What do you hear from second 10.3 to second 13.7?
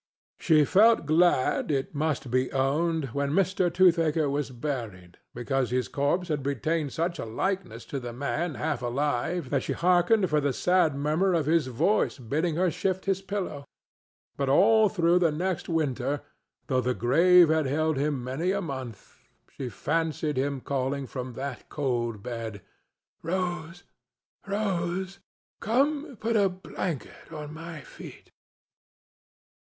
the sad murmur of his voice bidding her shift his pillow.